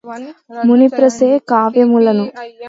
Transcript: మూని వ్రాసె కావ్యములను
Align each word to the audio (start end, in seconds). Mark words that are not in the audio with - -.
మూని 0.63 0.87
వ్రాసె 0.93 1.29
కావ్యములను 1.51 2.25